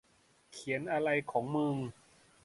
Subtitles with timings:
[0.53, 1.75] เขียนอะไรของเมิง